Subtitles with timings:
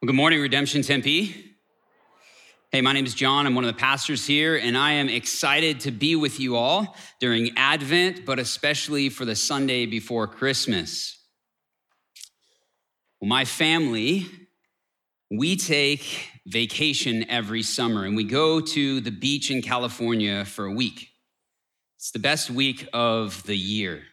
[0.00, 1.56] Well, good morning, Redemption Tempe.
[2.70, 3.46] Hey, my name is John.
[3.46, 6.96] I'm one of the pastors here, and I am excited to be with you all
[7.18, 11.18] during Advent, but especially for the Sunday before Christmas.
[13.20, 14.26] Well, my family,
[15.32, 20.72] we take vacation every summer, and we go to the beach in California for a
[20.72, 21.08] week.
[21.96, 24.04] It's the best week of the year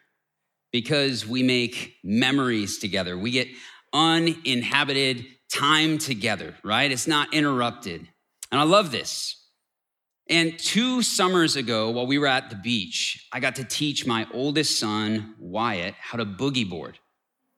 [0.71, 3.15] because we make memories together.
[3.15, 3.49] We get
[3.93, 6.91] uninhabited time together, right?
[6.91, 8.07] It's not interrupted.
[8.51, 9.41] And I love this.
[10.27, 14.27] And two summers ago, while we were at the beach, I got to teach my
[14.33, 16.95] oldest son, Wyatt, how to boogie board.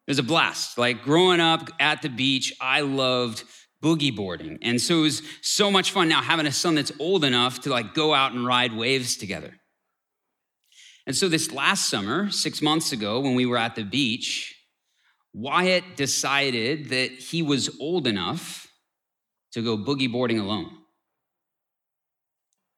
[0.06, 0.78] It was a blast.
[0.78, 3.44] Like growing up at the beach, I loved
[3.82, 4.60] boogie boarding.
[4.62, 7.70] And so it was so much fun now having a son that's old enough to
[7.70, 9.54] like go out and ride waves together.
[11.06, 14.57] And so this last summer, six months ago, when we were at the beach,
[15.38, 18.68] Wyatt decided that he was old enough
[19.52, 20.76] to go boogie boarding alone.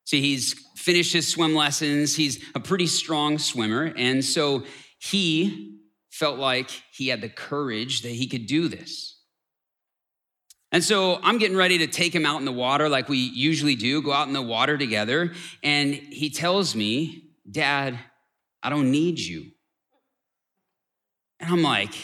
[0.04, 4.66] See, he's finished his swim lessons, he's a pretty strong swimmer, and so
[5.00, 5.80] he
[6.12, 9.22] felt like he had the courage that he could do this.
[10.74, 13.76] And so I'm getting ready to take him out in the water like we usually
[13.76, 15.32] do, go out in the water together.
[15.64, 17.98] And he tells me, Dad,
[18.62, 19.46] I don't need you.
[21.40, 21.96] And I'm like,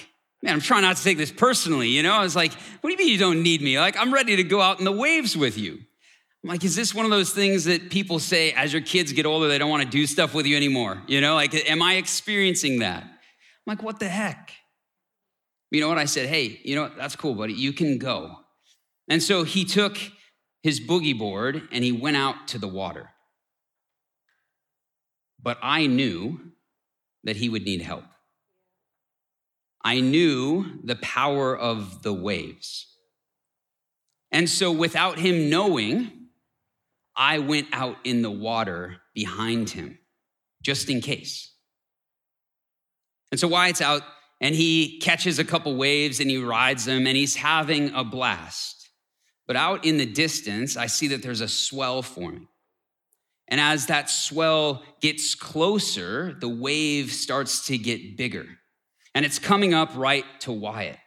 [0.45, 2.13] man, I'm trying not to take this personally, you know?
[2.13, 3.79] I was like, what do you mean you don't need me?
[3.79, 5.79] Like, I'm ready to go out in the waves with you.
[6.43, 9.25] I'm like, is this one of those things that people say as your kids get
[9.25, 11.01] older, they don't want to do stuff with you anymore?
[11.07, 13.01] You know, like, am I experiencing that?
[13.01, 13.09] I'm
[13.65, 14.51] like, what the heck?
[15.71, 15.97] You know what?
[15.97, 16.95] I said, hey, you know what?
[16.95, 17.53] That's cool, buddy.
[17.53, 18.35] You can go.
[19.09, 19.97] And so he took
[20.61, 23.09] his boogie board and he went out to the water.
[25.41, 26.39] But I knew
[27.23, 28.03] that he would need help.
[29.85, 32.87] I knew the power of the waves.
[34.31, 36.11] And so, without him knowing,
[37.15, 39.99] I went out in the water behind him,
[40.63, 41.53] just in case.
[43.29, 44.01] And so, Wyatt's out
[44.41, 48.89] and he catches a couple waves and he rides them and he's having a blast.
[49.45, 52.47] But out in the distance, I see that there's a swell forming.
[53.47, 58.47] And as that swell gets closer, the wave starts to get bigger
[59.15, 60.99] and it's coming up right to Wyatt.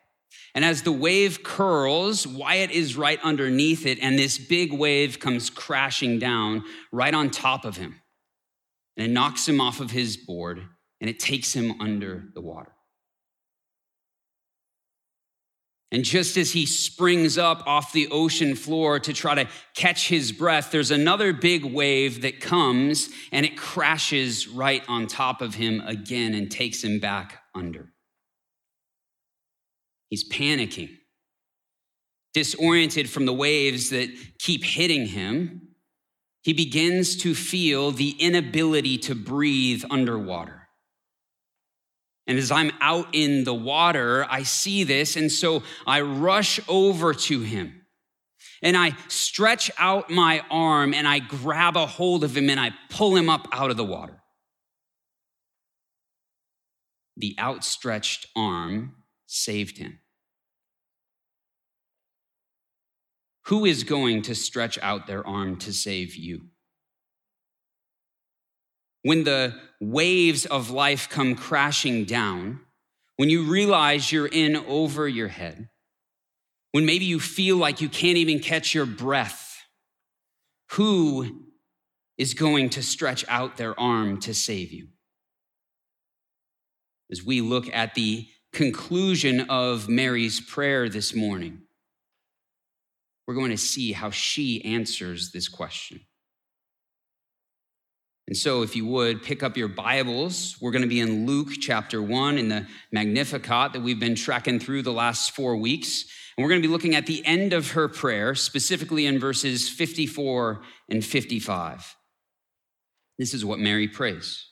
[0.55, 5.51] And as the wave curls, Wyatt is right underneath it, and this big wave comes
[5.51, 8.01] crashing down right on top of him.
[8.97, 10.61] And it knocks him off of his board,
[11.01, 12.73] and it takes him under the water.
[15.91, 20.33] And just as he springs up off the ocean floor to try to catch his
[20.33, 25.81] breath, there's another big wave that comes and it crashes right on top of him
[25.87, 27.91] again and takes him back under.
[30.09, 30.97] He's panicking,
[32.35, 34.09] disoriented from the waves that
[34.39, 35.69] keep hitting him.
[36.43, 40.69] He begins to feel the inability to breathe underwater.
[42.27, 47.15] And as I'm out in the water, I see this, and so I rush over
[47.15, 47.83] to him.
[48.63, 52.73] And I stretch out my arm and I grab a hold of him and I
[52.91, 54.21] pull him up out of the water.
[57.17, 58.95] The outstretched arm
[59.29, 60.01] saved him.
[63.45, 66.47] Who is going to stretch out their arm to save you?
[69.03, 72.61] When the waves of life come crashing down,
[73.17, 75.69] when you realize you're in over your head,
[76.73, 79.63] when maybe you feel like you can't even catch your breath,
[80.73, 81.47] who
[82.17, 84.89] is going to stretch out their arm to save you?
[87.11, 91.63] As we look at the conclusion of Mary's prayer this morning,
[93.27, 96.01] we're going to see how she answers this question.
[98.27, 101.49] And so, if you would pick up your Bibles, we're going to be in Luke
[101.61, 106.05] chapter 1 in the Magnificat that we've been tracking through the last four weeks.
[106.37, 109.69] And we're going to be looking at the end of her prayer, specifically in verses
[109.69, 111.97] 54 and 55.
[113.19, 114.48] This is what Mary prays.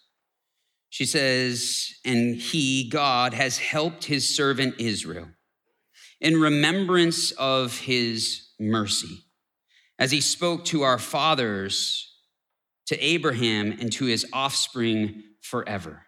[0.90, 5.28] She says, And he, God, has helped his servant Israel
[6.20, 9.24] in remembrance of his mercy.
[9.98, 12.12] As he spoke to our fathers,
[12.86, 16.06] to Abraham, and to his offspring forever.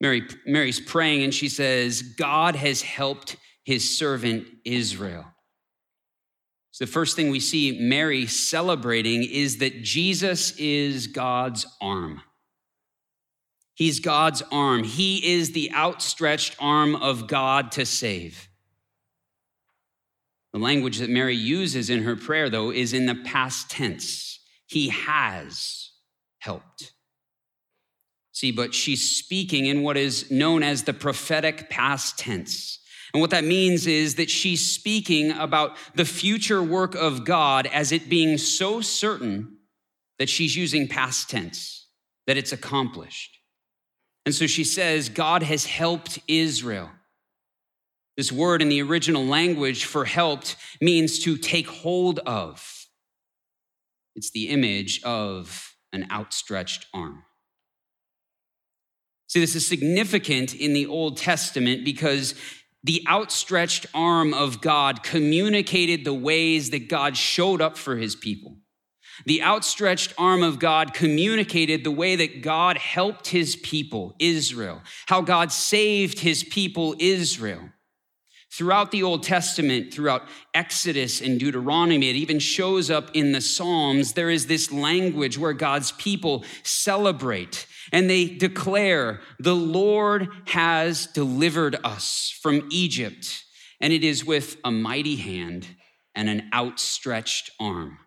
[0.00, 5.24] Mary, Mary's praying and she says, God has helped his servant Israel.
[6.72, 12.20] So, the first thing we see Mary celebrating is that Jesus is God's arm.
[13.76, 14.84] He's God's arm.
[14.84, 18.48] He is the outstretched arm of God to save.
[20.54, 24.40] The language that Mary uses in her prayer, though, is in the past tense.
[24.66, 25.90] He has
[26.38, 26.94] helped.
[28.32, 32.78] See, but she's speaking in what is known as the prophetic past tense.
[33.12, 37.92] And what that means is that she's speaking about the future work of God as
[37.92, 39.58] it being so certain
[40.18, 41.88] that she's using past tense,
[42.26, 43.35] that it's accomplished.
[44.26, 46.90] And so she says, God has helped Israel.
[48.16, 52.86] This word in the original language for helped means to take hold of.
[54.16, 57.22] It's the image of an outstretched arm.
[59.28, 62.34] See, this is significant in the Old Testament because
[62.82, 68.56] the outstretched arm of God communicated the ways that God showed up for his people.
[69.24, 75.22] The outstretched arm of God communicated the way that God helped his people, Israel, how
[75.22, 77.70] God saved his people, Israel.
[78.50, 80.22] Throughout the Old Testament, throughout
[80.54, 84.12] Exodus and Deuteronomy, it even shows up in the Psalms.
[84.12, 91.76] There is this language where God's people celebrate and they declare, The Lord has delivered
[91.84, 93.44] us from Egypt,
[93.80, 95.66] and it is with a mighty hand
[96.14, 97.98] and an outstretched arm.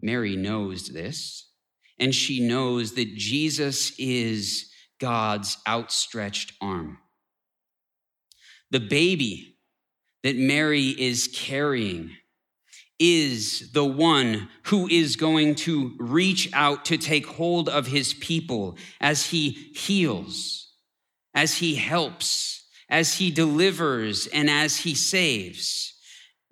[0.00, 1.50] Mary knows this,
[1.98, 6.98] and she knows that Jesus is God's outstretched arm.
[8.70, 9.56] The baby
[10.22, 12.10] that Mary is carrying
[12.98, 18.76] is the one who is going to reach out to take hold of his people
[19.00, 20.72] as he heals,
[21.34, 25.94] as he helps, as he delivers, and as he saves.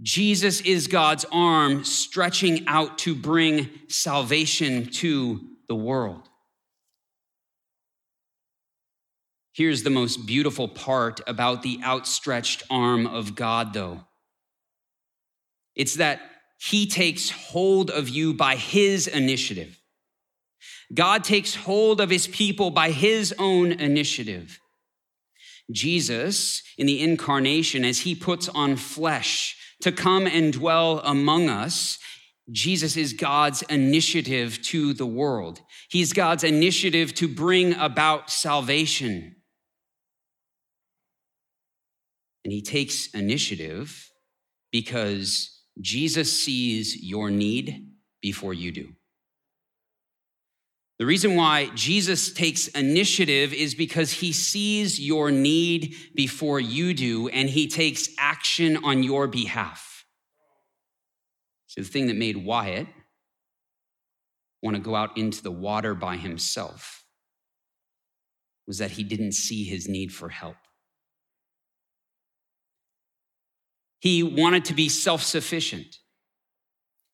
[0.03, 6.29] Jesus is God's arm stretching out to bring salvation to the world.
[9.53, 14.05] Here's the most beautiful part about the outstretched arm of God, though
[15.75, 16.21] it's that
[16.59, 19.81] He takes hold of you by His initiative.
[20.93, 24.61] God takes hold of His people by His own initiative.
[25.73, 31.99] Jesus, in the incarnation, as He puts on flesh to come and dwell among us,
[32.51, 35.61] Jesus is God's initiative to the world.
[35.91, 39.37] He's God's initiative to bring about salvation.
[42.45, 44.09] And he takes initiative
[44.71, 47.89] because Jesus sees your need
[48.23, 48.93] before you do.
[50.99, 57.29] The reason why Jesus takes initiative is because he sees your need before you do,
[57.29, 60.07] and he takes action on your behalf.
[61.67, 62.87] So, the thing that made Wyatt
[64.63, 67.05] want to go out into the water by himself
[68.67, 70.57] was that he didn't see his need for help.
[74.01, 75.99] He wanted to be self sufficient,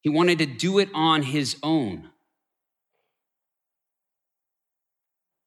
[0.02, 2.11] he wanted to do it on his own.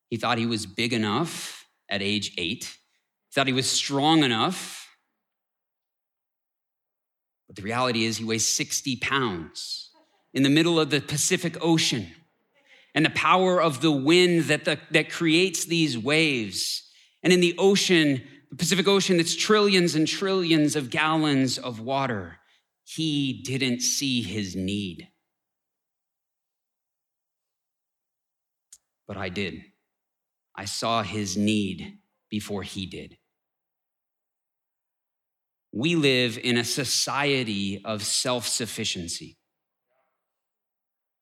[0.09, 4.81] He thought he was big enough at age eight, he thought he was strong enough.
[7.47, 9.91] But the reality is, he weighs 60 pounds
[10.33, 12.07] in the middle of the Pacific Ocean.
[12.95, 16.89] And the power of the wind that, the, that creates these waves.
[17.23, 22.37] And in the ocean, the Pacific Ocean that's trillions and trillions of gallons of water.
[22.85, 25.09] He didn't see his need.
[29.07, 29.61] But I did.
[30.55, 31.97] I saw his need
[32.29, 33.17] before he did.
[35.71, 39.37] We live in a society of self sufficiency.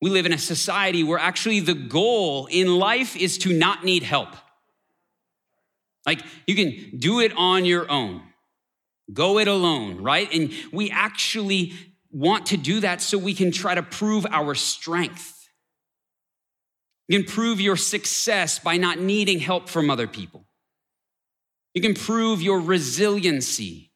[0.02, 4.04] We live in a society where actually the goal in life is to not need
[4.04, 4.30] help.
[6.06, 8.22] Like you can do it on your own,
[9.12, 10.32] go it alone, right?
[10.34, 11.74] And we actually
[12.12, 15.33] want to do that so we can try to prove our strength.
[17.08, 20.46] You can prove your success by not needing help from other people.
[21.74, 23.92] You can prove your resiliency.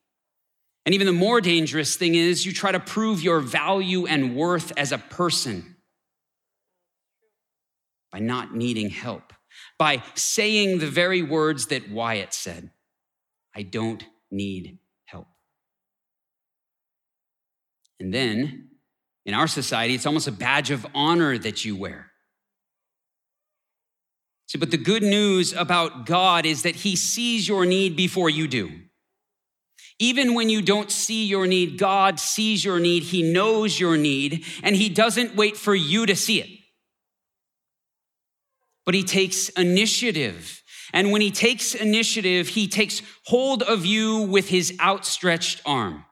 [0.85, 4.71] And even the more dangerous thing is you try to prove your value and worth
[4.77, 5.75] as a person
[8.11, 9.33] by not needing help
[9.77, 12.71] by saying the very words that Wyatt said
[13.55, 15.27] I don't need help.
[17.99, 18.69] And then
[19.25, 22.11] in our society, it's almost a badge of honor that you wear.
[24.47, 28.47] See, but the good news about God is that He sees your need before you
[28.47, 28.71] do.
[29.99, 34.45] Even when you don't see your need, God sees your need, He knows your need,
[34.63, 36.57] and He doesn't wait for you to see it
[38.87, 40.63] but he takes initiative
[40.93, 46.05] And when he takes initiative, he takes hold of you with his outstretched arm.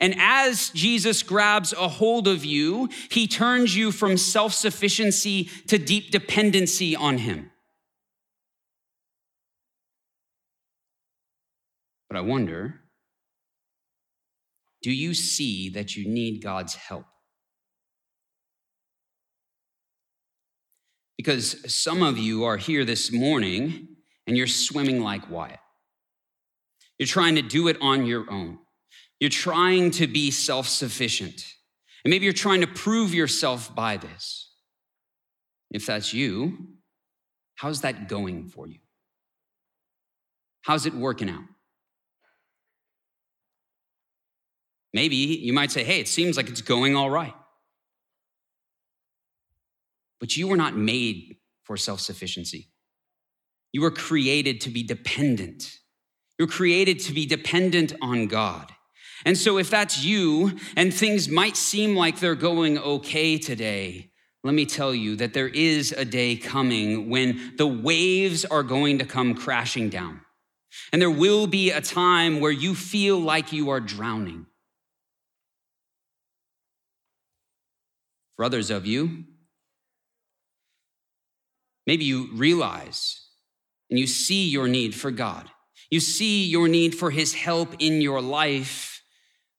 [0.00, 5.78] And as Jesus grabs a hold of you, he turns you from self sufficiency to
[5.78, 7.50] deep dependency on him.
[12.08, 12.80] But I wonder
[14.82, 17.04] do you see that you need God's help?
[21.18, 23.88] Because some of you are here this morning
[24.26, 25.58] and you're swimming like Wyatt.
[26.98, 28.58] You're trying to do it on your own.
[29.20, 31.54] You're trying to be self sufficient.
[32.04, 34.50] And maybe you're trying to prove yourself by this.
[35.70, 36.68] If that's you,
[37.54, 38.78] how's that going for you?
[40.62, 41.44] How's it working out?
[44.92, 47.34] Maybe you might say, hey, it seems like it's going all right.
[50.18, 52.70] But you were not made for self sufficiency.
[53.72, 55.78] You were created to be dependent.
[56.38, 58.72] You're created to be dependent on God.
[59.24, 64.10] And so, if that's you and things might seem like they're going okay today,
[64.42, 68.98] let me tell you that there is a day coming when the waves are going
[68.98, 70.22] to come crashing down.
[70.92, 74.46] And there will be a time where you feel like you are drowning.
[78.36, 79.24] For others of you,
[81.86, 83.20] maybe you realize
[83.90, 85.50] and you see your need for God.
[85.90, 88.89] You see your need for His help in your life,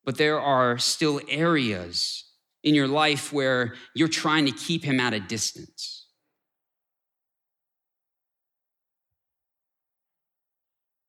[0.05, 2.25] but there are still areas
[2.63, 6.08] in your life where you're trying to keep Him at a distance.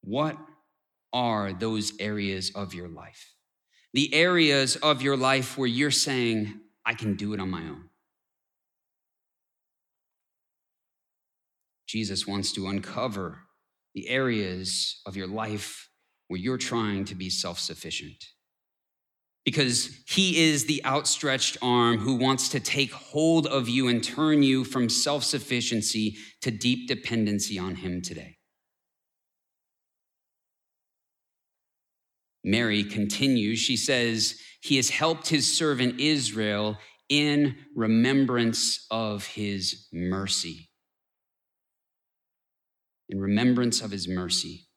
[0.02, 0.36] What
[1.12, 3.34] are those areas of your life?
[3.94, 7.90] The areas of your life where you're saying, I can do it on my own.
[11.86, 13.40] Jesus wants to uncover
[13.94, 15.90] the areas of your life
[16.28, 18.24] where you're trying to be self sufficient.
[19.44, 24.42] Because he is the outstretched arm who wants to take hold of you and turn
[24.42, 28.36] you from self sufficiency to deep dependency on him today.
[32.44, 40.70] Mary continues, she says, He has helped his servant Israel in remembrance of his mercy.
[43.08, 44.68] In remembrance of his mercy.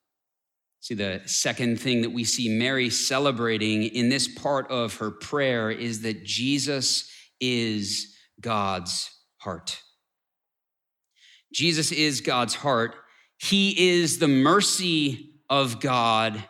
[0.85, 5.71] See, the second thing that we see Mary celebrating in this part of her prayer
[5.71, 7.09] is that Jesus
[7.41, 9.81] is God's heart.
[11.51, 12.93] Jesus is God's heart.
[13.39, 16.47] He is the mercy of God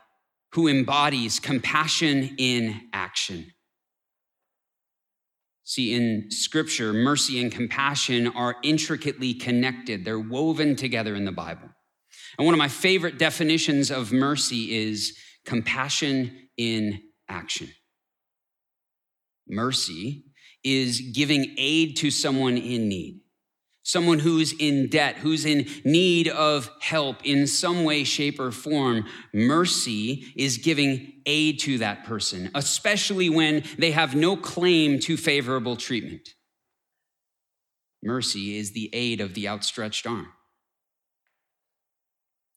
[0.51, 3.53] who embodies compassion in action.
[5.63, 11.69] See, in scripture, mercy and compassion are intricately connected, they're woven together in the Bible.
[12.37, 17.69] And one of my favorite definitions of mercy is compassion in action.
[19.47, 20.25] Mercy
[20.63, 23.19] is giving aid to someone in need
[23.85, 29.05] someone who's in debt, who's in need of help in some way, shape, or form,
[29.31, 35.75] mercy is giving aid to that person, especially when they have no claim to favorable
[35.77, 36.29] treatment.
[38.03, 40.27] Mercy is the aid of the outstretched arm.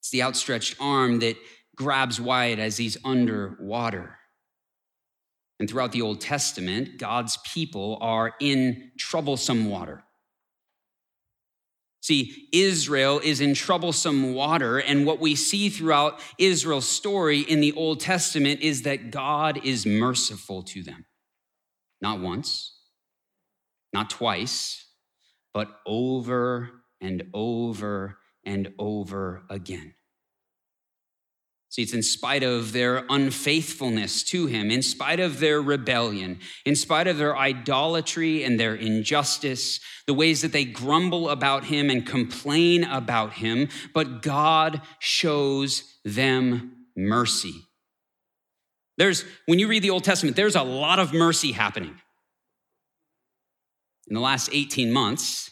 [0.01, 1.37] It's the outstretched arm that
[1.77, 4.19] grabs Wyatt as he's underwater.
[5.61, 10.05] And throughout the Old Testament, God's people are in troublesome water.
[12.01, 17.73] See, Israel is in troublesome water, and what we see throughout Israel's story in the
[17.73, 21.07] Old Testament is that God is merciful to them.
[22.01, 22.73] Not once,
[23.93, 24.87] not twice,
[25.53, 29.95] but over and over and over again.
[31.71, 36.75] See, it's in spite of their unfaithfulness to him, in spite of their rebellion, in
[36.75, 42.07] spite of their idolatry and their injustice, the ways that they grumble about him and
[42.07, 47.69] complain about him, but God shows them mercy.
[48.97, 52.01] There's, when you read the Old Testament, there's a lot of mercy happening.
[54.09, 55.51] In the last 18 months,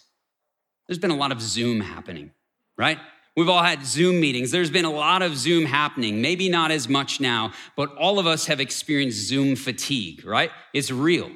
[0.88, 2.30] there's been a lot of Zoom happening,
[2.78, 2.98] right?
[3.36, 4.50] We've all had Zoom meetings.
[4.50, 8.26] There's been a lot of Zoom happening, maybe not as much now, but all of
[8.26, 10.50] us have experienced Zoom fatigue, right?
[10.72, 11.30] It's real.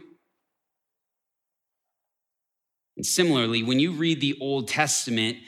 [2.97, 5.39] And similarly, when you read the Old Testament,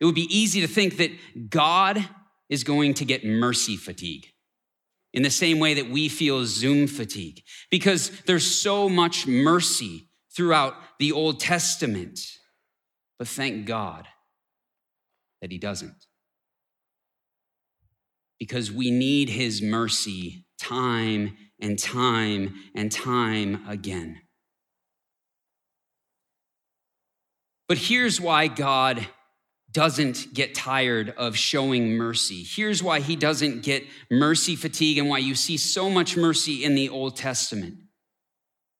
[0.00, 1.12] it would be easy to think that
[1.48, 2.04] God
[2.48, 4.26] is going to get mercy fatigue
[5.12, 10.74] in the same way that we feel Zoom fatigue, because there's so much mercy throughout
[10.98, 12.18] the Old Testament.
[13.18, 14.08] But thank God
[15.42, 16.06] that he doesn't.
[18.42, 24.20] because we need his mercy time and time and time again.
[27.68, 29.06] But here's why God
[29.70, 32.42] doesn't get tired of showing mercy.
[32.44, 36.74] Here's why he doesn't get mercy fatigue and why you see so much mercy in
[36.74, 37.76] the Old Testament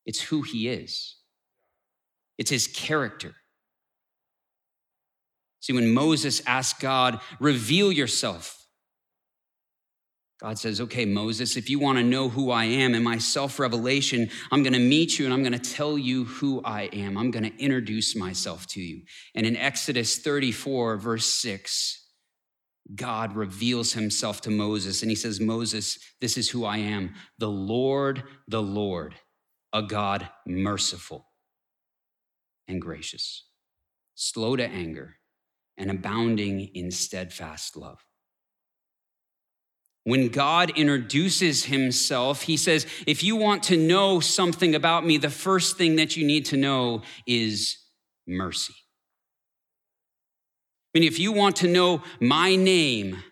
[0.04, 1.19] it's who he is,
[2.37, 3.37] it's his character.
[5.62, 8.66] See, when Moses asked God, reveal yourself,
[10.40, 13.61] God says, okay, Moses, if you want to know who I am in my self
[13.61, 17.16] revelation, I'm going to meet you and I'm going to tell you who I am.
[17.16, 19.02] I'm going to introduce myself to you.
[19.37, 22.09] And in Exodus 34, verse 6,
[22.97, 27.49] God reveals himself to Moses and he says, Moses, this is who I am the
[27.49, 29.14] Lord, the Lord,
[29.73, 31.25] a God merciful
[32.66, 33.45] and gracious,
[34.16, 35.19] slow to anger,
[35.82, 38.02] and abounding in steadfast love
[40.04, 45.30] when God introduces himself, he says, If you want to know something about me, the
[45.30, 47.78] first thing that you need to know is
[48.26, 48.74] mercy.
[50.94, 53.22] I mean, if you want to know my name,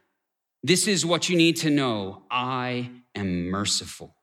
[0.62, 4.14] this is what you need to know I am merciful.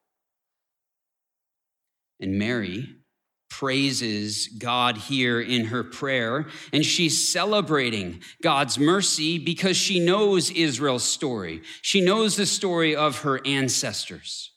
[2.19, 2.95] And Mary
[3.49, 11.03] praises God here in her prayer, and she's celebrating God's mercy because she knows Israel's
[11.03, 11.61] story.
[11.81, 14.51] She knows the story of her ancestors.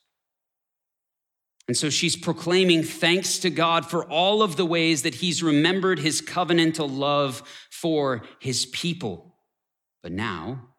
[1.68, 6.00] And so she's proclaiming thanks to God for all of the ways that he's remembered
[6.00, 9.36] his covenantal love for his people.
[10.02, 10.70] But now,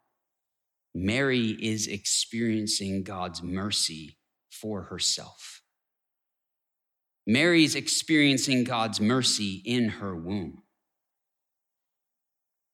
[0.94, 4.18] Mary is experiencing God's mercy
[4.50, 5.61] for herself.
[7.32, 10.64] Mary's experiencing God's mercy in her womb.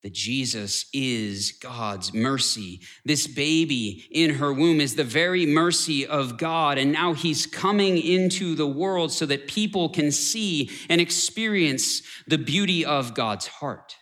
[0.03, 2.81] That Jesus is God's mercy.
[3.03, 6.77] This baby in her womb is the very mercy of God.
[6.77, 12.37] And now he's coming into the world so that people can see and experience the
[12.37, 13.95] beauty of God's heart.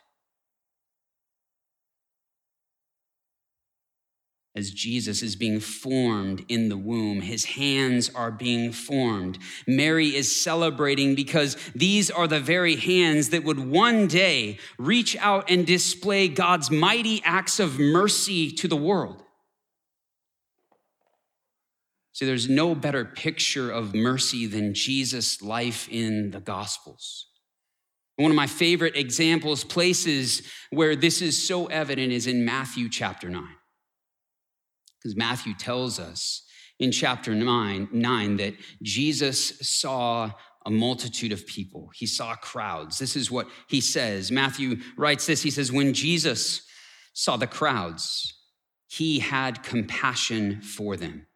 [4.56, 7.20] As Jesus is being formed in the womb.
[7.20, 9.38] His hands are being formed.
[9.66, 15.50] Mary is celebrating because these are the very hands that would one day reach out
[15.50, 19.22] and display God's mighty acts of mercy to the world.
[22.12, 27.26] See, there's no better picture of mercy than Jesus' life in the Gospels.
[28.16, 30.40] One of my favorite examples, places
[30.70, 33.55] where this is so evident, is in Matthew chapter 9.
[34.98, 36.42] Because Matthew tells us
[36.78, 40.32] in chapter 9, 9 that Jesus saw
[40.64, 41.90] a multitude of people.
[41.94, 42.98] He saw crowds.
[42.98, 44.32] This is what he says.
[44.32, 46.62] Matthew writes this He says, When Jesus
[47.12, 48.34] saw the crowds,
[48.88, 51.26] he had compassion for them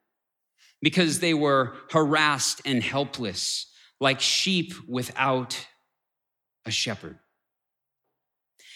[0.83, 3.71] because they were harassed and helpless,
[4.01, 5.67] like sheep without
[6.67, 7.19] a shepherd.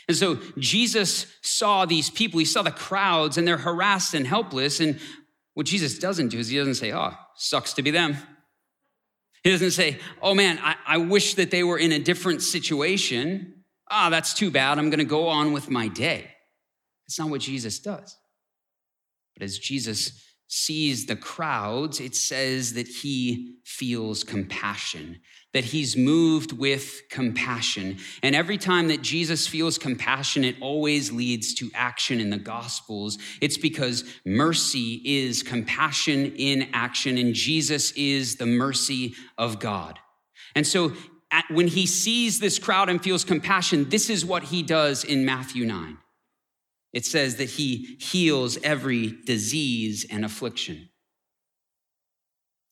[0.07, 4.81] And so Jesus saw these people, he saw the crowds, and they're harassed and helpless.
[4.81, 5.01] And
[5.55, 8.17] what Jesus doesn't do is he doesn't say, oh, sucks to be them.
[9.43, 13.65] He doesn't say, oh man, I, I wish that they were in a different situation.
[13.91, 14.79] Ah, oh, that's too bad.
[14.79, 16.31] I'm going to go on with my day.
[17.07, 18.17] That's not what Jesus does.
[19.35, 25.21] But as Jesus sees the crowds, it says that he feels compassion,
[25.53, 27.97] that he's moved with compassion.
[28.23, 33.19] And every time that Jesus feels compassion, it always leads to action in the Gospels.
[33.41, 39.99] It's because mercy is compassion in action, and Jesus is the mercy of God.
[40.55, 40.93] And so
[41.51, 45.65] when he sees this crowd and feels compassion, this is what he does in Matthew
[45.65, 45.99] 9
[46.95, 50.91] it says that he heals every disease and affliction.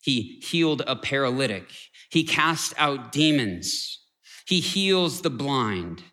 [0.01, 1.69] He healed a paralytic.
[2.09, 3.99] He cast out demons.
[4.47, 6.05] He heals the blind.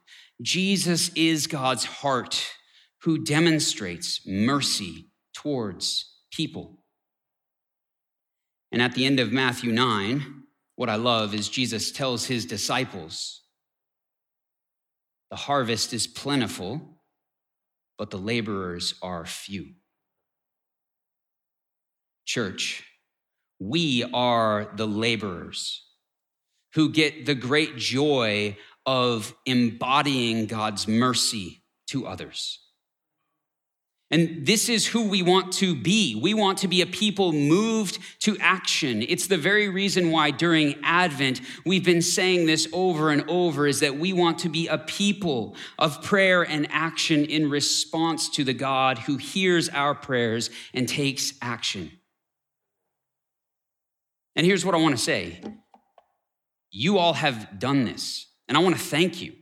[0.42, 2.52] Jesus is God's heart
[3.04, 6.80] who demonstrates mercy towards people.
[8.72, 10.44] And at the end of Matthew 9,
[10.76, 13.44] what I love is Jesus tells his disciples,
[15.30, 16.99] The harvest is plentiful
[18.00, 19.74] but the laborers are few.
[22.26, 22.84] Church,
[23.60, 25.84] we are the laborers
[26.76, 32.60] who get the great joy of embodying God's mercy to others.
[34.12, 36.16] And this is who we want to be.
[36.16, 39.04] We want to be a people moved to action.
[39.08, 43.82] It's the very reason why during Advent, we've been saying this over and over is
[43.82, 48.54] that we want to be a people of prayer and action in response to the
[48.54, 51.92] God who hears our prayers and takes action.
[54.36, 55.40] And here's what I want to say
[56.72, 59.34] you all have done this, and I want to thank you.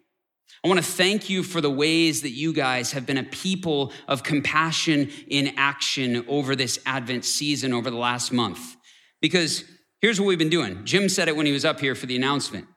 [0.63, 3.91] I want to thank you for the ways that you guys have been a people
[4.07, 8.75] of compassion in action over this Advent season over the last month.
[9.21, 9.63] Because
[10.01, 10.83] here's what we've been doing.
[10.83, 12.67] Jim said it when he was up here for the announcement.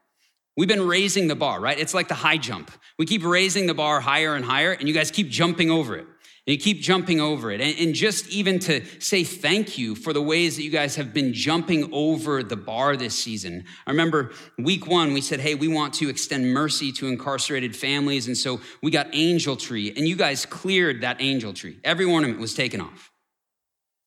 [0.56, 1.78] We've been raising the bar, right?
[1.78, 2.70] It's like the high jump.
[2.98, 6.06] We keep raising the bar higher and higher, and you guys keep jumping over it.
[6.46, 7.60] And you keep jumping over it.
[7.60, 11.12] And, and, just even to say thank you for the ways that you guys have
[11.12, 13.64] been jumping over the bar this season.
[13.86, 18.26] I remember week one, we said, hey, we want to extend mercy to incarcerated families.
[18.26, 21.78] And so we got Angel Tree, and you guys cleared that Angel Tree.
[21.84, 23.10] Every ornament was taken off.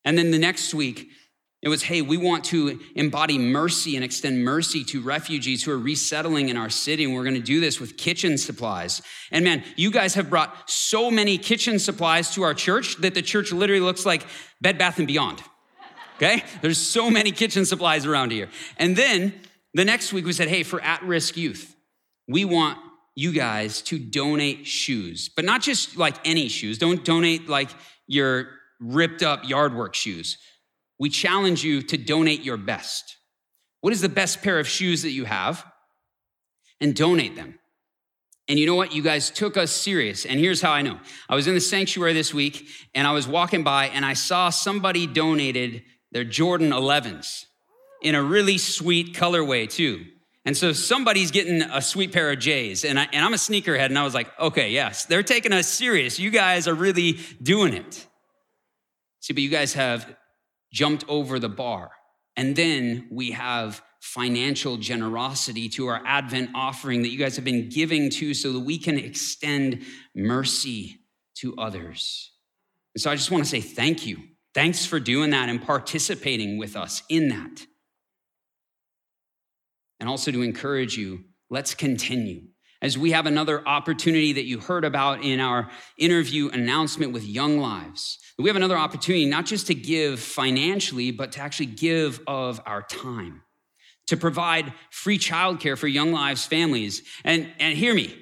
[0.03, 1.09] And then the next week,
[1.63, 5.77] it was, hey, we want to embody mercy and extend mercy to refugees who are
[5.77, 7.05] resettling in our city.
[7.05, 9.01] And we're going to do this with kitchen supplies.
[9.31, 13.21] And man, you guys have brought so many kitchen supplies to our church that the
[13.21, 14.25] church literally looks like
[14.59, 15.41] Bed Bath and Beyond.
[16.17, 16.43] Okay?
[16.61, 18.49] There's so many kitchen supplies around here.
[18.75, 19.33] And then
[19.73, 21.77] the next week we said, hey, for at risk youth,
[22.27, 22.77] we want
[23.15, 26.77] you guys to donate shoes, but not just like any shoes.
[26.77, 27.69] Don't donate like
[28.05, 28.49] your
[28.81, 30.37] ripped up yard work shoes
[31.03, 33.17] we challenge you to donate your best.
[33.81, 35.69] What is the best pair of shoes that you have?
[36.79, 37.59] And donate them.
[38.47, 38.93] And you know what?
[38.93, 40.25] You guys took us serious.
[40.25, 40.97] And here's how I know.
[41.27, 44.49] I was in the sanctuary this week and I was walking by and I saw
[44.49, 47.47] somebody donated their Jordan 11s
[48.01, 50.05] in a really sweet colorway, too.
[50.45, 52.85] And so somebody's getting a sweet pair of J's.
[52.85, 53.87] And, I, and I'm a sneakerhead.
[53.87, 56.17] And I was like, okay, yes, they're taking us serious.
[56.17, 58.07] You guys are really doing it.
[59.19, 60.07] See, but you guys have
[60.73, 61.91] jumped over the bar.
[62.35, 67.69] And then we have financial generosity to our Advent offering that you guys have been
[67.69, 69.81] giving to so that we can extend
[70.13, 70.97] mercy
[71.35, 72.31] to others.
[72.95, 74.17] And so I just want to say thank you.
[74.53, 77.65] Thanks for doing that and participating with us in that.
[79.99, 82.41] And also to encourage you, let's continue
[82.81, 87.57] as we have another opportunity that you heard about in our interview announcement with Young
[87.57, 88.19] Lives.
[88.39, 92.81] We have another opportunity not just to give financially, but to actually give of our
[92.81, 93.43] time,
[94.07, 97.03] to provide free childcare for Young Lives families.
[97.23, 98.15] And, and hear me,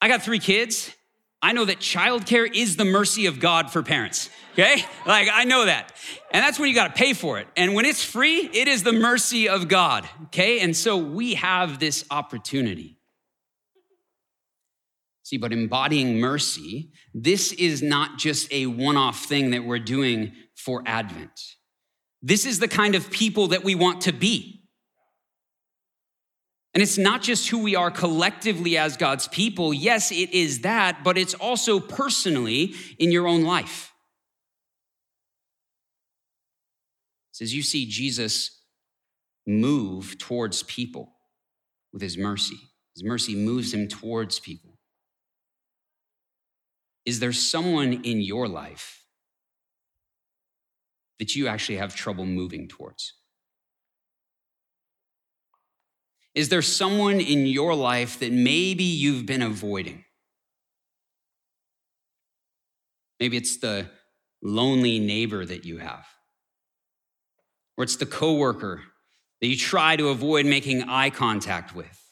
[0.00, 0.94] I got three kids.
[1.40, 4.28] I know that childcare is the mercy of God for parents.
[4.54, 4.84] Okay?
[5.06, 5.92] Like, I know that.
[6.32, 7.46] And that's when you got to pay for it.
[7.56, 10.08] And when it's free, it is the mercy of God.
[10.24, 10.60] Okay?
[10.60, 12.97] And so we have this opportunity.
[15.28, 20.32] See, but embodying mercy, this is not just a one off thing that we're doing
[20.54, 21.38] for Advent.
[22.22, 24.62] This is the kind of people that we want to be.
[26.72, 29.74] And it's not just who we are collectively as God's people.
[29.74, 33.92] Yes, it is that, but it's also personally in your own life.
[37.32, 38.62] It says you see Jesus
[39.46, 41.12] move towards people
[41.92, 42.56] with his mercy.
[42.94, 44.67] His mercy moves him towards people.
[47.08, 49.02] Is there someone in your life
[51.18, 53.14] that you actually have trouble moving towards?
[56.34, 60.04] Is there someone in your life that maybe you've been avoiding?
[63.18, 63.88] Maybe it's the
[64.42, 66.04] lonely neighbor that you have,
[67.78, 68.82] or it's the coworker
[69.40, 72.04] that you try to avoid making eye contact with.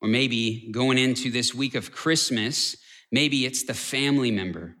[0.00, 2.76] Or maybe going into this week of Christmas,
[3.10, 4.76] Maybe it's the family member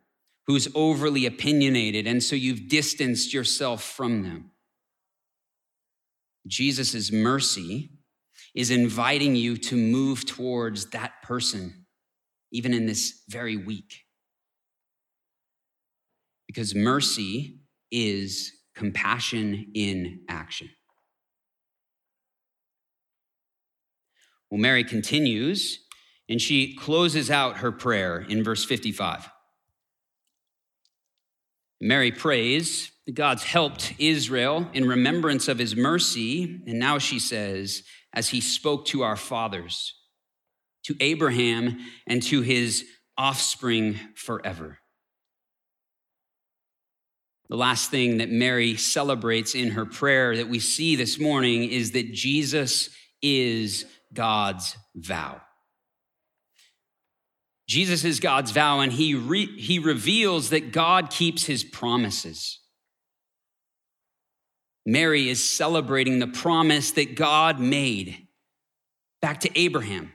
[0.46, 4.50] who's overly opinionated, and so you've distanced yourself from them.
[6.46, 7.90] Jesus' mercy
[8.54, 11.86] is inviting you to move towards that person,
[12.50, 14.04] even in this very week.
[16.46, 17.60] Because mercy
[17.90, 20.70] is compassion in action.
[24.50, 25.80] Well, Mary continues
[26.28, 29.28] and she closes out her prayer in verse 55.
[31.80, 36.60] Mary prays that God's helped Israel in remembrance of his mercy.
[36.66, 39.94] And now she says, as he spoke to our fathers,
[40.84, 42.84] to Abraham and to his
[43.16, 44.78] offspring forever.
[47.48, 51.92] The last thing that Mary celebrates in her prayer that we see this morning is
[51.92, 52.90] that Jesus
[53.22, 55.40] is God's vow.
[57.68, 62.60] Jesus is God's vow, and he, re- he reveals that God keeps his promises.
[64.86, 68.26] Mary is celebrating the promise that God made
[69.20, 70.14] back to Abraham.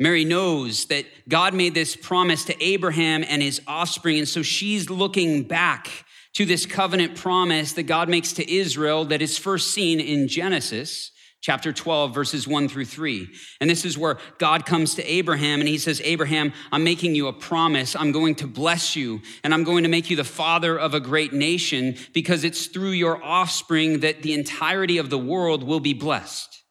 [0.00, 4.90] Mary knows that God made this promise to Abraham and his offspring, and so she's
[4.90, 5.88] looking back
[6.34, 11.12] to this covenant promise that God makes to Israel that is first seen in Genesis
[11.40, 13.28] chapter 12, verses 1 through 3.
[13.60, 17.28] And this is where God comes to Abraham and he says, Abraham, I'm making you
[17.28, 17.96] a promise.
[17.96, 21.00] I'm going to bless you and I'm going to make you the father of a
[21.00, 25.94] great nation because it's through your offspring that the entirety of the world will be
[25.94, 26.62] blessed.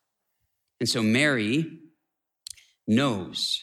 [0.80, 1.80] And so Mary
[2.88, 3.62] knows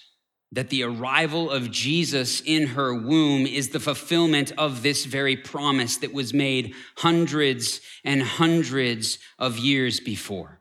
[0.52, 5.96] that the arrival of Jesus in her womb is the fulfillment of this very promise
[5.98, 10.55] that was made hundreds and hundreds of years before.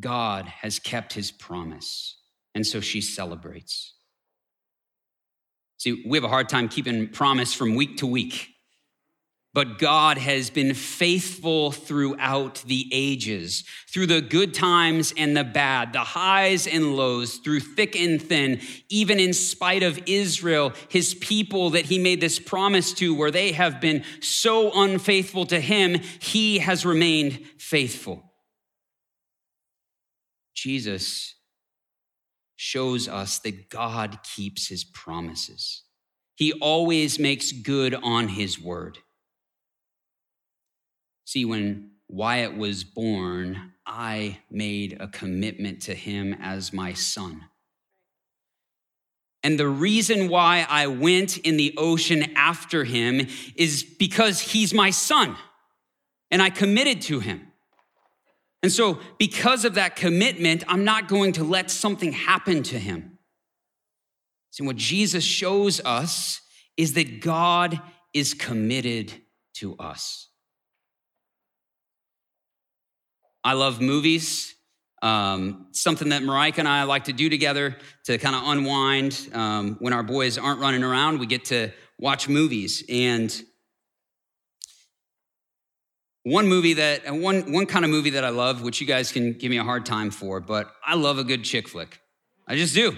[0.00, 2.16] God has kept his promise.
[2.54, 3.94] And so she celebrates.
[5.78, 8.48] See, we have a hard time keeping promise from week to week.
[9.54, 15.92] But God has been faithful throughout the ages, through the good times and the bad,
[15.92, 21.70] the highs and lows, through thick and thin, even in spite of Israel, his people
[21.70, 26.58] that he made this promise to, where they have been so unfaithful to him, he
[26.58, 28.27] has remained faithful.
[30.62, 31.36] Jesus
[32.56, 35.82] shows us that God keeps his promises.
[36.34, 38.98] He always makes good on his word.
[41.24, 47.44] See, when Wyatt was born, I made a commitment to him as my son.
[49.44, 54.90] And the reason why I went in the ocean after him is because he's my
[54.90, 55.36] son
[56.32, 57.47] and I committed to him.
[58.62, 63.18] And so, because of that commitment, I'm not going to let something happen to him.
[64.50, 66.40] See, what Jesus shows us
[66.76, 67.80] is that God
[68.12, 69.12] is committed
[69.54, 70.28] to us.
[73.44, 74.54] I love movies.
[75.00, 79.28] Um, something that Mariah and I like to do together to kind of unwind.
[79.32, 82.82] Um, when our boys aren't running around, we get to watch movies.
[82.88, 83.32] And
[86.24, 89.32] one movie that, one, one kind of movie that I love, which you guys can
[89.32, 92.00] give me a hard time for, but I love a good chick flick.
[92.46, 92.96] I just do.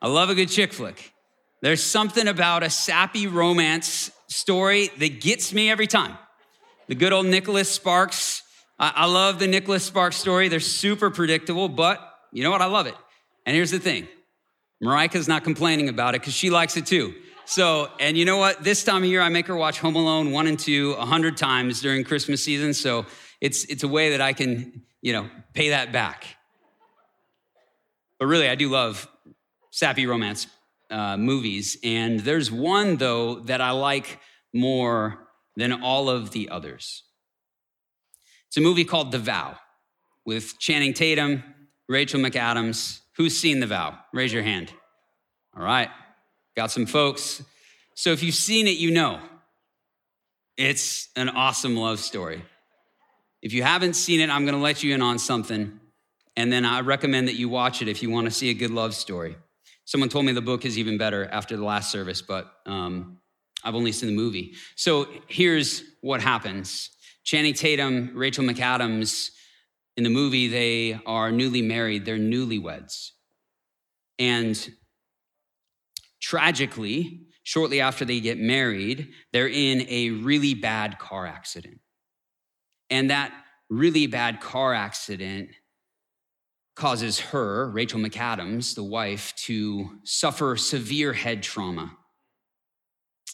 [0.00, 1.12] I love a good chick flick.
[1.60, 6.18] There's something about a sappy romance story that gets me every time.
[6.88, 8.42] The good old Nicholas Sparks.
[8.78, 10.48] I, I love the Nicholas Sparks story.
[10.48, 12.00] They're super predictable, but
[12.32, 12.62] you know what?
[12.62, 12.96] I love it.
[13.46, 14.08] And here's the thing
[14.80, 17.14] Mariah's not complaining about it because she likes it too.
[17.44, 18.62] So, and you know what?
[18.62, 21.36] This time of year, I make her watch Home Alone one and two a hundred
[21.36, 22.72] times during Christmas season.
[22.72, 23.06] So
[23.40, 26.24] it's it's a way that I can, you know, pay that back.
[28.18, 29.08] But really, I do love
[29.70, 30.46] sappy romance
[30.90, 34.20] uh, movies, and there's one though that I like
[34.54, 37.02] more than all of the others.
[38.46, 39.56] It's a movie called The Vow
[40.24, 41.42] with Channing Tatum,
[41.88, 43.00] Rachel McAdams.
[43.16, 43.98] Who's seen The Vow?
[44.12, 44.72] Raise your hand.
[45.56, 45.88] All right.
[46.56, 47.42] Got some folks.
[47.94, 49.20] So if you've seen it, you know
[50.56, 52.44] it's an awesome love story.
[53.40, 55.80] If you haven't seen it, I'm going to let you in on something.
[56.36, 58.70] And then I recommend that you watch it if you want to see a good
[58.70, 59.36] love story.
[59.84, 63.18] Someone told me the book is even better after the last service, but um,
[63.64, 64.54] I've only seen the movie.
[64.76, 66.90] So here's what happens
[67.24, 69.30] Channing Tatum, Rachel McAdams,
[69.96, 73.10] in the movie, they are newly married, they're newlyweds.
[74.18, 74.72] And
[76.22, 81.80] Tragically, shortly after they get married, they're in a really bad car accident.
[82.90, 83.32] And that
[83.68, 85.50] really bad car accident
[86.76, 91.96] causes her, Rachel McAdams, the wife, to suffer severe head trauma.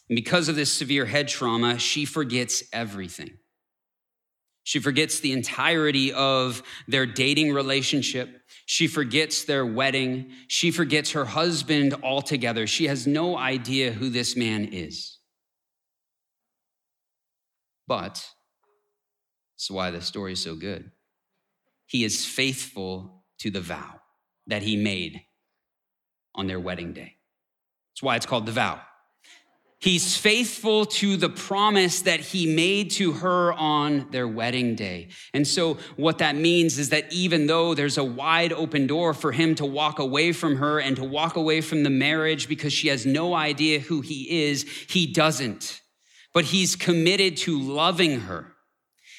[0.09, 3.37] And because of this severe head trauma, she forgets everything.
[4.63, 8.41] She forgets the entirety of their dating relationship.
[8.65, 10.31] She forgets their wedding.
[10.47, 12.67] She forgets her husband altogether.
[12.67, 15.17] She has no idea who this man is.
[17.87, 18.23] But
[19.55, 20.91] that's why the story is so good.
[21.87, 23.99] He is faithful to the vow
[24.45, 25.21] that he made
[26.35, 27.15] on their wedding day.
[27.91, 28.79] That's why it's called the vow.
[29.81, 35.07] He's faithful to the promise that he made to her on their wedding day.
[35.33, 39.31] And so, what that means is that even though there's a wide open door for
[39.31, 42.89] him to walk away from her and to walk away from the marriage because she
[42.89, 45.79] has no idea who he is, he doesn't.
[46.33, 48.53] But he's committed to loving her,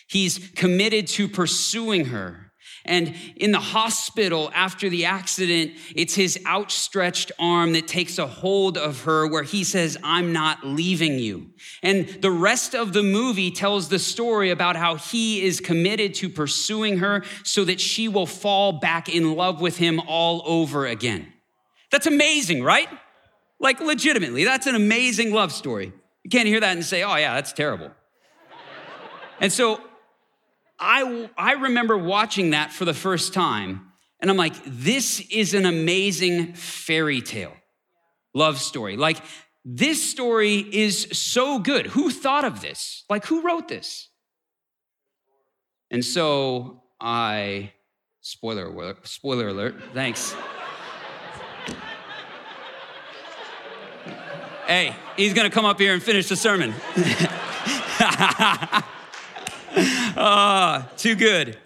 [0.09, 2.50] he's committed to pursuing her.
[2.85, 8.79] And in the hospital after the accident, it's his outstretched arm that takes a hold
[8.79, 11.51] of her where he says, I'm not leaving you.
[11.83, 16.29] And the rest of the movie tells the story about how he is committed to
[16.29, 21.33] pursuing her so that she will fall back in love with him all over again.
[21.91, 22.89] That's amazing, right?
[23.59, 25.93] Like, legitimately, that's an amazing love story.
[26.25, 27.91] You can't hear that and say, oh, yeah, that's terrible.
[29.39, 29.81] and so
[30.81, 35.67] I, I remember watching that for the first time, and I'm like, this is an
[35.67, 37.53] amazing fairy tale
[38.35, 38.97] love story.
[38.97, 39.19] Like,
[39.65, 41.89] this story is so good.
[41.89, 43.05] Who thought of this?
[43.11, 44.09] Like, who wrote this?
[45.91, 47.73] And so I,
[48.21, 50.35] spoiler alert, spoiler alert, thanks.
[54.67, 56.73] hey, he's gonna come up here and finish the sermon.
[60.21, 61.59] uh, too good.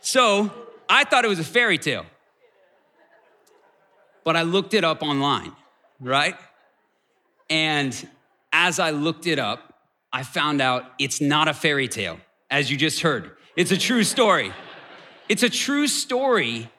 [0.00, 0.50] So
[0.88, 2.04] I thought it was a fairy tale.
[4.24, 5.52] But I looked it up online,
[5.98, 6.36] right?
[7.48, 8.08] And
[8.52, 9.74] as I looked it up,
[10.12, 12.18] I found out it's not a fairy tale,
[12.50, 13.32] as you just heard.
[13.56, 14.52] It's a true story.
[15.28, 16.70] It's a true story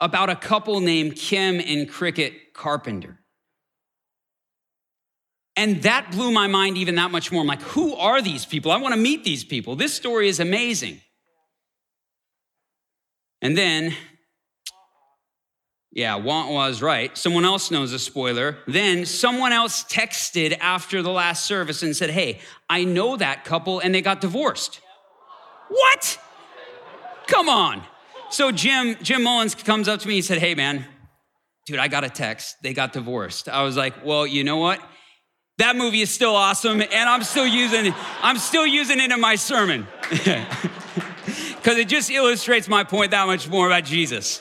[0.00, 3.19] about a couple named Kim and Krickitt Carpenter.
[5.60, 7.42] And that blew my mind even that much more.
[7.42, 8.72] I'm like, who are these people?
[8.72, 9.76] I want to meet these people.
[9.76, 11.02] This story is amazing.
[13.42, 13.94] And then,
[15.92, 17.16] yeah, Want was right.
[17.16, 18.56] Someone else knows a spoiler.
[18.66, 23.80] Then someone else texted after the last service and said, Hey, I know that couple
[23.80, 24.80] and they got divorced.
[25.68, 26.18] What?
[27.26, 27.82] Come on.
[28.30, 30.86] So Jim, Jim Mullins comes up to me and said, Hey, man,
[31.66, 32.62] dude, I got a text.
[32.62, 33.46] They got divorced.
[33.46, 34.80] I was like, Well, you know what?
[35.60, 37.92] That movie is still awesome, and I'm still using
[38.22, 39.86] I'm still using it in my sermon.
[41.60, 44.40] Because it just illustrates my point that much more about Jesus.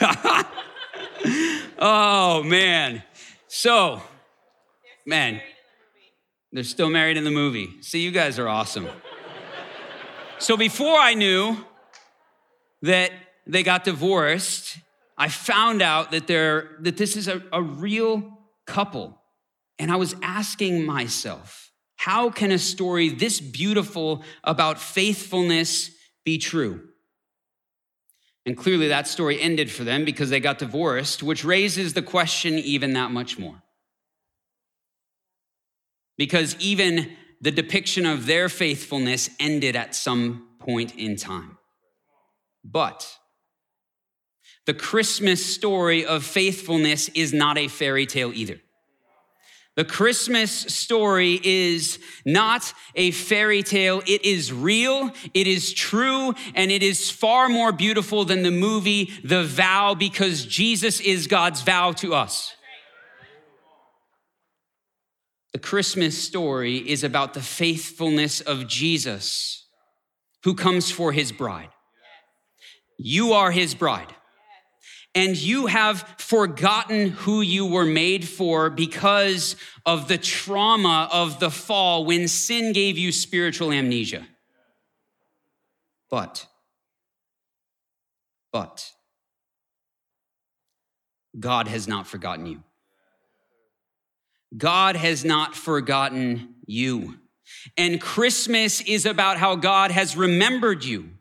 [1.78, 3.02] oh man.
[3.48, 4.00] So,
[5.04, 5.42] man,
[6.50, 7.74] they're still married in the movie.
[7.82, 8.88] See, you guys are awesome.
[10.38, 11.58] So before I knew
[12.80, 13.12] that
[13.46, 14.78] they got divorced,
[15.18, 19.20] I found out that they're that this is a, a real couple
[19.78, 25.90] and I was asking myself, how can a story this beautiful about faithfulness
[26.24, 26.88] be true?
[28.44, 32.54] And clearly that story ended for them because they got divorced, which raises the question
[32.54, 33.62] even that much more.
[36.16, 41.58] Because even the depiction of their faithfulness ended at some point in time.
[42.64, 43.18] But
[44.64, 48.60] the Christmas story of faithfulness is not a fairy tale either.
[49.76, 54.02] The Christmas story is not a fairy tale.
[54.06, 59.12] It is real, it is true, and it is far more beautiful than the movie
[59.22, 62.56] The Vow because Jesus is God's vow to us.
[65.52, 69.66] The Christmas story is about the faithfulness of Jesus
[70.44, 71.70] who comes for his bride.
[72.98, 74.14] You are his bride
[75.16, 81.50] and you have forgotten who you were made for because of the trauma of the
[81.50, 84.26] fall when sin gave you spiritual amnesia.
[86.10, 86.46] But,
[88.52, 88.92] but,
[91.40, 92.62] God has not forgotten you.
[94.54, 97.14] God has not forgotten you.
[97.78, 101.15] And Christmas is about how God has remembered you.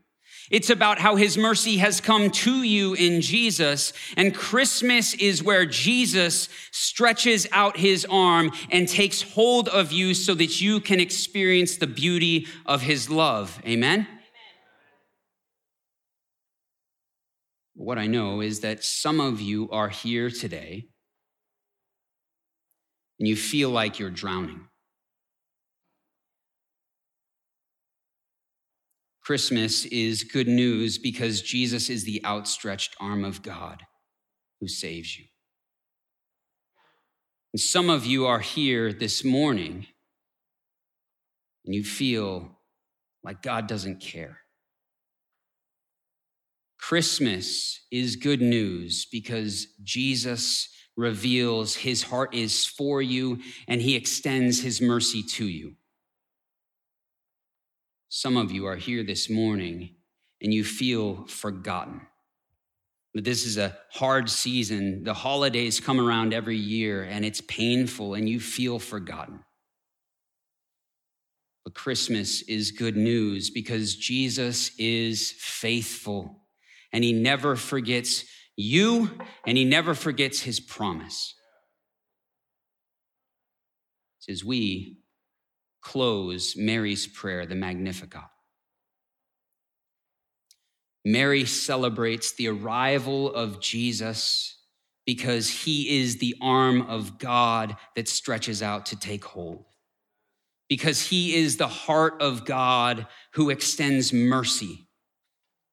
[0.56, 3.92] It's about how his mercy has come to you in Jesus.
[4.16, 10.34] And Christmas is where Jesus stretches out his arm and takes hold of you so
[10.34, 13.60] that you can experience the beauty of his love.
[13.66, 14.00] Amen?
[14.00, 14.08] Amen?
[17.74, 20.88] What I know is that some of you are here today
[23.20, 24.70] and you feel like you're drowning.
[29.26, 33.82] Christmas is good news because Jesus is the outstretched arm of God
[34.62, 35.26] who saves you.
[37.52, 39.88] And some of you are here this morning
[41.66, 42.60] and you feel
[43.24, 44.42] like God doesn't care.
[46.80, 54.62] Christmas is good news because Jesus reveals his heart is for you and he extends
[54.62, 55.74] his mercy to you.
[58.18, 59.90] Some of you are here this morning
[60.42, 62.00] and you feel forgotten.
[63.14, 65.04] But this is a hard season.
[65.04, 69.42] The holidays come around every year and it's painful and you feel forgotten.
[71.66, 76.40] But Christmas is good news because Jesus is faithful
[76.94, 78.24] and he never forgets
[78.56, 79.12] you,
[79.46, 81.36] and he never forgets his promise.
[84.20, 85.00] Says we
[85.86, 88.24] close Mary's prayer, the Magnificat.
[91.06, 94.58] Mary celebrates the arrival of Jesus
[95.06, 99.66] because he is the arm of God that stretches out to take hold.
[100.68, 104.88] Because he is the heart of God who extends mercy.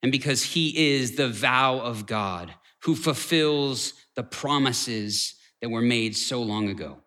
[0.03, 2.53] And because he is the vow of God
[2.83, 7.02] who fulfills the promises that were made so long ago.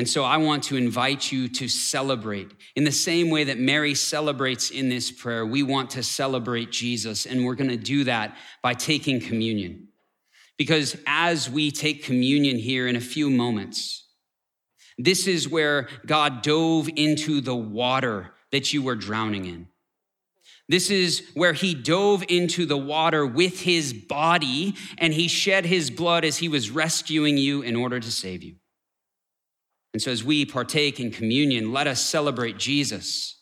[0.00, 2.50] And so I want to invite you to celebrate.
[2.74, 7.26] In the same way that Mary celebrates in this prayer, we want to celebrate Jesus,
[7.26, 9.88] and we're going to do that by taking communion.
[10.56, 14.08] Because as we take communion here in a few moments,
[14.96, 19.68] this is where God dove into the water that you were drowning in.
[20.66, 25.90] This is where he dove into the water with his body and he shed his
[25.90, 28.54] blood as he was rescuing you in order to save you.
[29.92, 33.36] And so, as we partake in communion, let us celebrate Jesus.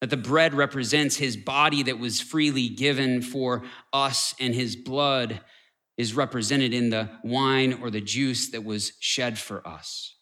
[0.00, 5.40] That the bread represents his body that was freely given for us, and his blood
[5.98, 10.16] is represented in the wine or the juice that was shed for us.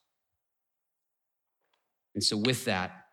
[2.17, 3.05] And so, with that,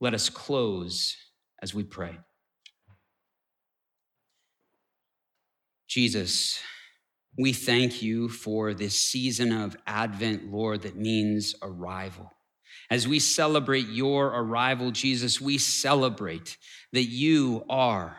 [0.00, 1.16] let us close
[1.62, 2.18] as we pray.
[5.88, 6.60] Jesus,
[7.38, 12.30] we thank you for this season of Advent, Lord, that means arrival.
[12.90, 16.58] As we celebrate your arrival, Jesus, we celebrate
[16.92, 18.18] that you are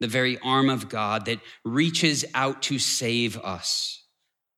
[0.00, 4.02] the very arm of God that reaches out to save us.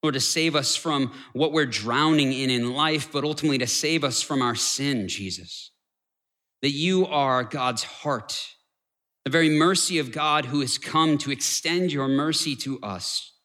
[0.03, 4.05] Lord, to save us from what we're drowning in in life, but ultimately to save
[4.05, 5.71] us from our sin, Jesus.
[6.63, 8.55] That you are God's heart,
[9.25, 13.36] the very mercy of God who has come to extend your mercy to us.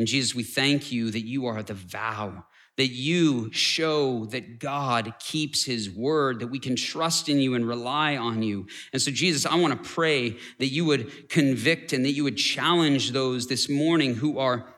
[0.00, 2.46] And Jesus, we thank you that you are the vow,
[2.78, 7.68] that you show that God keeps his word, that we can trust in you and
[7.68, 8.66] rely on you.
[8.94, 12.38] And so, Jesus, I want to pray that you would convict and that you would
[12.38, 14.74] challenge those this morning who are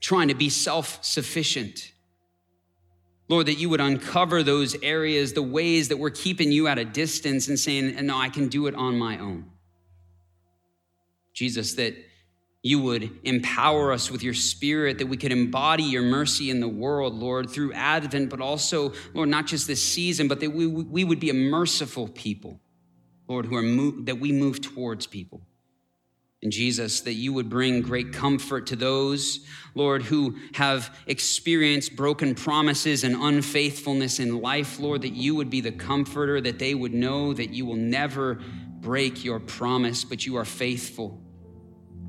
[0.00, 1.90] trying to be self sufficient.
[3.28, 6.84] Lord, that you would uncover those areas, the ways that we're keeping you at a
[6.84, 9.46] distance and saying, no, I can do it on my own.
[11.32, 11.96] Jesus, that
[12.62, 16.68] you would empower us with your spirit, that we could embody your mercy in the
[16.68, 21.02] world, Lord, through Advent, but also, Lord, not just this season, but that we, we
[21.02, 22.60] would be a merciful people,
[23.26, 25.42] Lord, who are move, that we move towards people.
[26.40, 29.40] And Jesus, that you would bring great comfort to those,
[29.74, 35.60] Lord, who have experienced broken promises and unfaithfulness in life, Lord, that you would be
[35.60, 38.40] the comforter, that they would know that you will never
[38.80, 41.20] break your promise, but you are faithful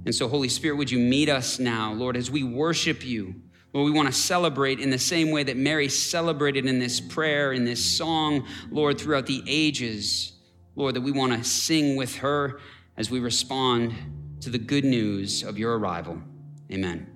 [0.06, 3.36] and so, Holy Spirit, would you meet us now, Lord, as we worship you?
[3.74, 7.54] Lord, we want to celebrate in the same way that Mary celebrated in this prayer,
[7.54, 10.34] in this song, Lord, throughout the ages.
[10.76, 12.60] Lord, that we want to sing with her
[12.98, 13.94] as we respond
[14.42, 16.22] to the good news of your arrival.
[16.72, 17.13] Amen.